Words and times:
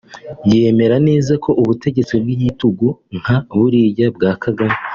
yemera 0.51 0.95
neza 1.07 1.33
ko 1.43 1.49
ubutegetsi 1.61 2.13
bw’igitugu 2.21 2.87
nka 3.21 3.37
buriya 3.59 4.07
bwa 4.15 4.31
Kagame 4.43 4.75